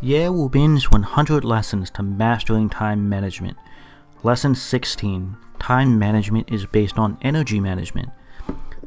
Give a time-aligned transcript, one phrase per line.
[0.00, 3.56] Ye Wu Bin's 100 Lessons to Mastering Time Management.
[4.22, 8.10] Lesson 16 Time Management is based on energy management.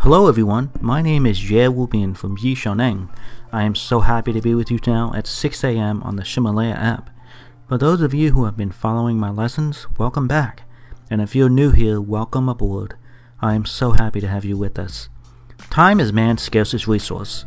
[0.00, 3.08] Hello everyone, my name is Ye Wu Bin from Yi Xiaoneng.
[3.50, 6.02] I am so happy to be with you now at 6 a.m.
[6.02, 7.08] on the Ximalaya app.
[7.70, 10.64] For those of you who have been following my lessons, welcome back.
[11.08, 12.96] And if you're new here, welcome aboard.
[13.40, 15.08] I am so happy to have you with us.
[15.70, 17.46] Time is man's scarcest resource.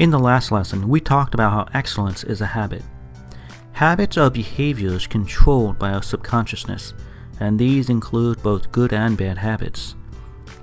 [0.00, 2.82] In the last lesson, we talked about how excellence is a habit.
[3.72, 6.94] Habits are behaviors controlled by our subconsciousness,
[7.38, 9.96] and these include both good and bad habits.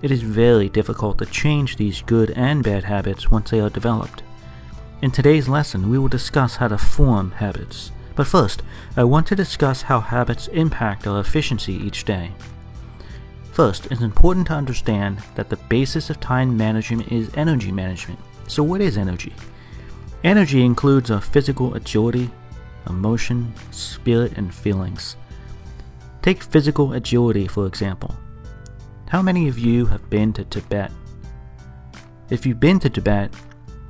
[0.02, 4.24] It is very difficult to change these good and bad habits once they are developed.
[5.04, 7.92] In today's lesson, we will discuss how to form habits.
[8.16, 8.64] But first,
[8.96, 12.32] I want to discuss how habits impact our efficiency each day.
[13.52, 18.18] First, it's important to understand that the basis of time management is energy management.
[18.48, 19.34] So, what is energy?
[20.24, 22.30] Energy includes our physical agility,
[22.90, 25.18] emotion, spirit, and feelings.
[26.22, 28.16] Take physical agility, for example.
[29.10, 30.92] How many of you have been to Tibet?
[32.30, 33.34] If you've been to Tibet,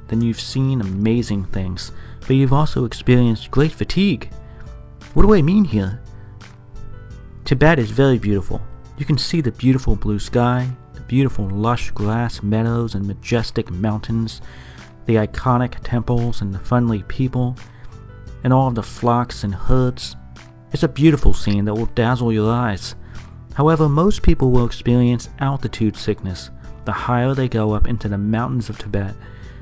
[0.07, 4.29] then you've seen amazing things, but you've also experienced great fatigue.
[5.13, 6.01] What do I mean here?
[7.45, 8.61] Tibet is very beautiful.
[8.97, 10.69] You can see the beautiful blue sky,
[11.07, 14.41] beautiful lush grass meadows and majestic mountains,
[15.05, 17.55] the iconic temples and the friendly people,
[18.43, 20.15] and all of the flocks and herds.
[20.71, 22.95] It's a beautiful scene that will dazzle your eyes.
[23.53, 26.51] However, most people will experience altitude sickness
[26.87, 29.13] the higher they go up into the mountains of Tibet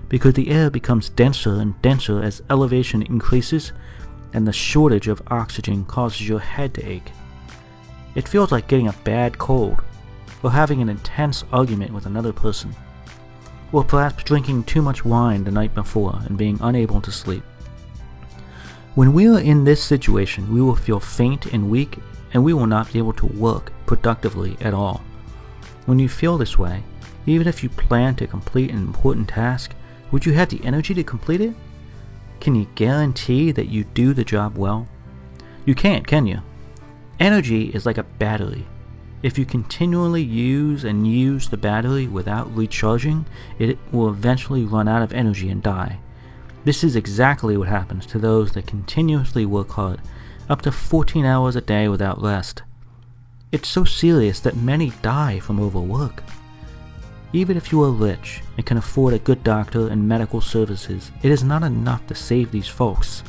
[0.10, 3.72] because the air becomes denser and denser as elevation increases
[4.34, 7.12] and the shortage of oxygen causes your head to ache.
[8.14, 9.82] It feels like getting a bad cold,
[10.46, 12.72] or having an intense argument with another person,
[13.72, 17.42] or perhaps drinking too much wine the night before and being unable to sleep.
[18.94, 21.98] When we are in this situation, we will feel faint and weak,
[22.32, 25.02] and we will not be able to work productively at all.
[25.88, 26.84] When you feel this way,
[27.26, 29.74] even if you plan to complete an important task,
[30.12, 31.56] would you have the energy to complete it?
[32.40, 34.88] Can you guarantee that you do the job well?
[35.66, 36.44] You can't, can you?
[37.20, 38.68] Energy is like a battery.
[39.26, 43.26] If you continually use and use the battery without recharging,
[43.58, 45.98] it will eventually run out of energy and die.
[46.64, 50.00] This is exactly what happens to those that continuously work hard,
[50.48, 52.62] up to 14 hours a day without rest.
[53.52, 56.22] It's so serious that many die from overwork.
[57.34, 61.32] Even if you are rich and can afford a good doctor and medical services, it
[61.32, 63.24] is not enough to save these folks.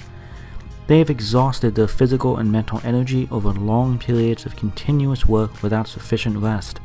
[0.86, 5.88] They have exhausted their physical and mental energy over long periods of continuous work without
[5.88, 6.80] sufficient rest.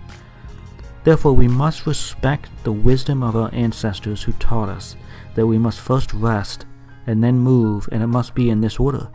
[1.04, 4.96] Therefore, we must respect the wisdom of our ancestors who taught us
[5.36, 6.66] that we must first rest
[7.06, 9.10] and then move, and it must be in this order.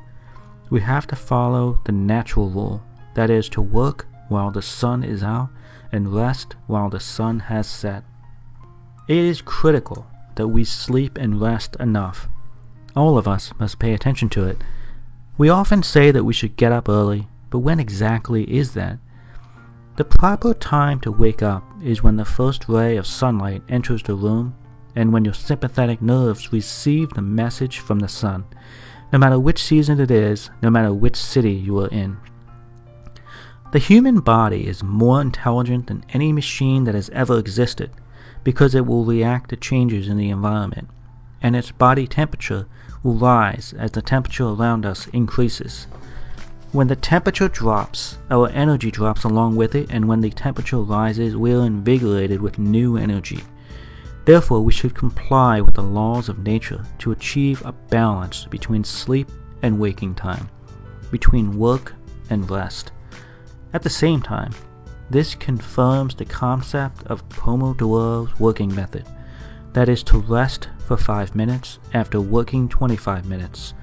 [0.70, 2.82] We have to follow the natural rule,
[3.14, 5.50] that is, to work while the sun is out
[5.92, 8.02] and rest while the sun has set.
[9.08, 12.28] It is critical that we sleep and rest enough.
[12.96, 14.58] All of us must pay attention to it
[15.38, 18.98] we often say that we should get up early, but when exactly is that?
[19.96, 24.14] The proper time to wake up is when the first ray of sunlight enters the
[24.14, 24.54] room
[24.94, 28.44] and when your sympathetic nerves receive the message from the sun,
[29.12, 32.16] no matter which season it is, no matter which city you are in.
[33.72, 37.90] The human body is more intelligent than any machine that has ever existed
[38.42, 40.88] because it will react to changes in the environment,
[41.42, 42.66] and its body temperature
[43.06, 45.86] will rise as the temperature around us increases.
[46.72, 51.36] When the temperature drops, our energy drops along with it, and when the temperature rises,
[51.36, 53.44] we are invigorated with new energy.
[54.24, 59.30] Therefore, we should comply with the laws of nature to achieve a balance between sleep
[59.62, 60.50] and waking time,
[61.12, 61.94] between work
[62.28, 62.90] and rest.
[63.72, 64.52] At the same time,
[65.10, 69.06] this confirms the concept of Pomodoro's working method,
[69.76, 73.74] that is to rest for 5 minutes after working 25 minutes,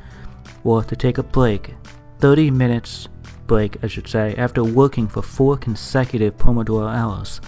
[0.64, 1.76] or to take a break,
[2.18, 3.10] 30 minutes
[3.46, 7.42] break I should say, after working for 4 consecutive Pomodoro hours.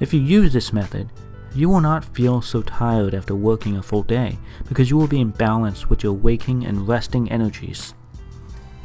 [0.00, 1.10] If you use this method,
[1.54, 5.20] you will not feel so tired after working a full day because you will be
[5.20, 7.92] in balance with your waking and resting energies.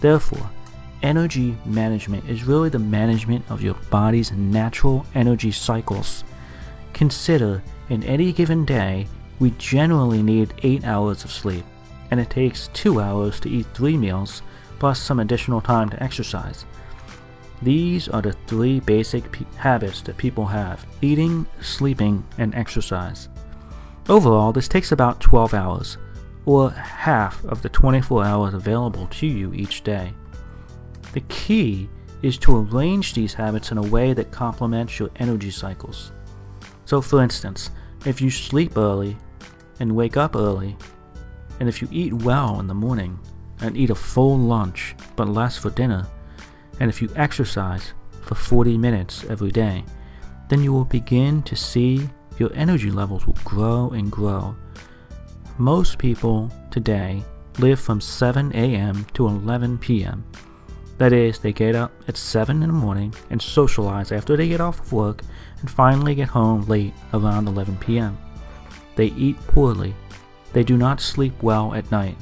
[0.01, 0.49] Therefore,
[1.01, 6.25] energy management is really the management of your body's natural energy cycles.
[6.97, 9.05] Consider in any given day,
[9.37, 11.63] we generally need 8 hours of sleep,
[12.09, 14.41] and it takes 2 hours to eat 3 meals,
[14.79, 16.65] plus some additional time to exercise.
[17.61, 23.29] These are the three basic habits that people have eating, sleeping, and exercise.
[24.09, 25.97] Overall, this takes about 12 hours,
[26.47, 30.13] or half of the 24 hours available to you each day.
[31.13, 31.89] The key
[32.23, 36.11] is to arrange these habits in a way that complements your energy cycles.
[36.87, 37.69] So, for instance,
[38.05, 39.17] if you sleep early
[39.81, 40.77] and wake up early,
[41.59, 43.19] and if you eat well in the morning
[43.59, 46.07] and eat a full lunch but less for dinner,
[46.79, 47.91] and if you exercise
[48.21, 49.83] for 40 minutes every day,
[50.47, 52.07] then you will begin to see
[52.39, 54.55] your energy levels will grow and grow.
[55.57, 57.21] Most people today
[57.59, 59.05] live from 7 a.m.
[59.13, 60.23] to 11 p.m.
[60.97, 64.61] That is, they get up at 7 in the morning and socialize after they get
[64.61, 65.21] off of work
[65.61, 68.17] and finally get home late around 11 p.m.
[68.95, 69.93] They eat poorly.
[70.53, 72.17] They do not sleep well at night.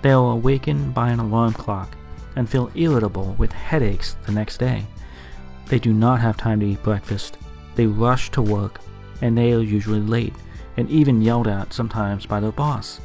[0.00, 1.94] They are awakened by an alarm clock
[2.36, 4.86] and feel irritable with headaches the next day.
[5.66, 7.36] They do not have time to eat breakfast.
[7.74, 8.80] They rush to work,
[9.20, 10.34] and they are usually late,
[10.76, 13.00] and even yelled at sometimes by their boss.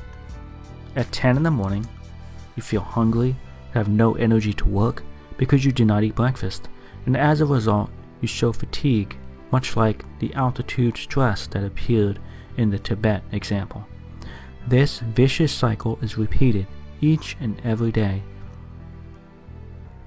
[0.96, 1.88] At 10 in the morning,
[2.56, 3.36] you feel hungry,
[3.74, 5.04] have no energy to work
[5.38, 6.70] because you did not eat breakfast,
[7.06, 7.90] and as a result,
[8.22, 9.18] you show fatigue,
[9.52, 12.20] much like the altitude stress that appeared
[12.58, 13.86] in the Tibet example.
[14.68, 16.68] This vicious cycle is repeated
[17.02, 18.22] each and every day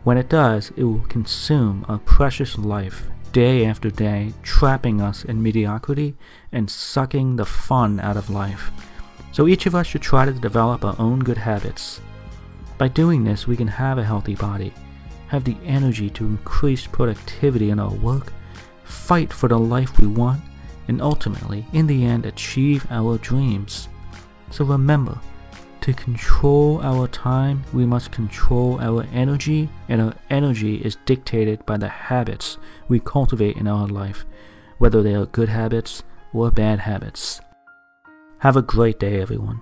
[0.05, 5.43] when it does, it will consume our precious life day after day, trapping us in
[5.43, 6.15] mediocrity
[6.53, 8.71] and sucking the fun out of life.
[9.33, 12.03] So each of us should try to develop our own good habits.
[12.77, 14.73] By doing this, we can have a healthy body,
[15.29, 18.33] have the energy to increase productivity in our work,
[18.85, 20.41] fight for the life we want,
[20.89, 23.89] and ultimately, in the end, achieve our dreams.
[24.51, 25.19] So remember,
[25.83, 31.77] to control our time, we must control our energy, and our energy is dictated by
[31.77, 34.25] the habits we cultivate in our life,
[34.79, 37.41] whether they are good habits or bad habits.
[38.39, 39.61] Have a great day, everyone.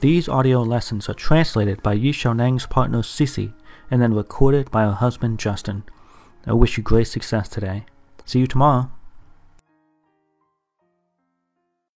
[0.00, 3.52] These audio lessons are translated by Yi partner Sisi
[3.90, 5.82] and then recorded by her husband Justin.
[6.46, 7.84] I wish you great success today.
[8.24, 8.92] See you tomorrow.